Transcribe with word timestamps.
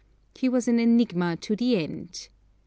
He 0.33 0.49
was 0.49 0.67
an 0.67 0.79
enigma 0.79 1.35
to 1.35 1.55
the 1.55 1.77
end. 1.77 2.29